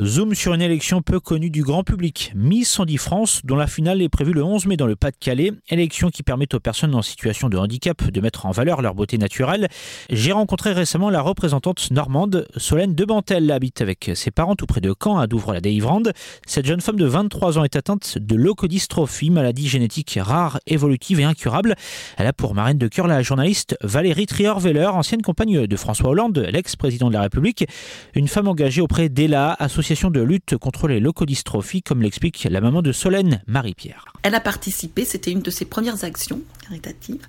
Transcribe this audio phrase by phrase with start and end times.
[0.00, 4.00] Zoom sur une élection peu connue du grand public, Miss Sandy France, dont la finale
[4.00, 7.48] est prévue le 11 mai dans le Pas-de-Calais, élection qui permet aux personnes en situation
[7.48, 9.66] de handicap de mettre en valeur leur beauté naturelle.
[10.08, 14.94] J'ai rencontré récemment la représentante normande, Solène Debantel, habite avec ses parents tout près de
[15.02, 16.12] Caen, à Douvres-la-Délivrande.
[16.46, 21.24] Cette jeune femme de 23 ans est atteinte de leucodystrophie, maladie génétique rare, évolutive et
[21.24, 21.74] incurable.
[22.18, 26.46] Elle a pour marraine de cœur la journaliste Valérie Trier-Veller, ancienne compagne de François Hollande,
[26.52, 27.66] l'ex-président de la République,
[28.14, 29.56] une femme engagée auprès d'ELA,
[29.88, 34.04] association de lutte contre les leucodystrophies, comme l'explique la maman de Solène, Marie-Pierre.
[34.22, 37.22] Elle a participé, c'était une de ses premières actions caritatives,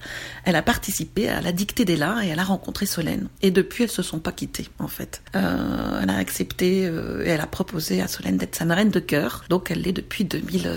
[0.44, 3.30] elle a participé à la dictée d'Ella et elle a rencontré Solène.
[3.41, 5.22] Et depuis, elles se sont pas quittées, en fait.
[5.38, 8.99] Euh, elle a accepté euh, et elle a proposé à Solène d'être sa marraine de
[8.99, 9.46] cœur.
[9.48, 10.70] Donc elle l'est depuis 2000,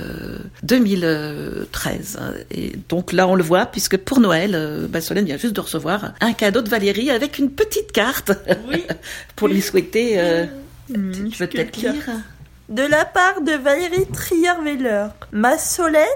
[0.62, 2.18] 2013.
[2.20, 5.60] Euh, et donc là, on le voit, puisque pour Noël, bah, Solène vient juste de
[5.60, 8.30] recevoir un cadeau de Valérie avec une petite carte
[8.68, 8.84] oui.
[9.34, 10.46] pour lui souhaiter
[10.86, 12.10] tu peut-être lire
[12.68, 15.08] De la part de Valérie Trierweiler.
[15.32, 16.06] Ma Solène,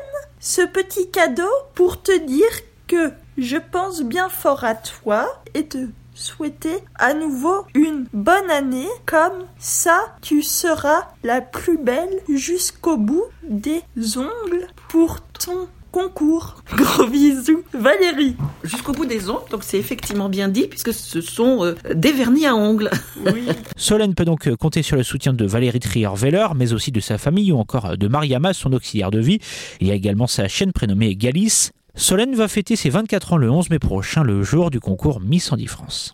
[0.40, 2.46] ce petit cadeau pour te dire
[2.86, 8.88] que je pense bien fort à toi et te souhaiter à nouveau une bonne année.
[9.04, 13.82] Comme ça, tu seras la plus belle jusqu'au bout des
[14.16, 16.56] ongles pour ton concours.
[16.76, 18.36] Gros bisous, Valérie.
[18.62, 22.44] Jusqu'au bout des ongles, donc c'est effectivement bien dit, puisque ce sont euh, des vernis
[22.44, 22.90] à ongles.
[23.24, 23.46] Oui.
[23.76, 27.50] Solène peut donc compter sur le soutien de Valérie Trier-Veller, mais aussi de sa famille
[27.50, 29.38] ou encore de Mariama, son auxiliaire de vie.
[29.80, 31.72] Il y a également sa chaîne prénommée Galice.
[31.94, 35.50] Solène va fêter ses 24 ans le 11 mai prochain, le jour du concours Miss
[35.50, 36.12] Andy France.